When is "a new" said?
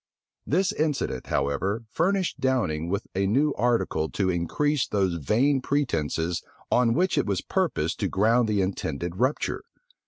3.13-3.53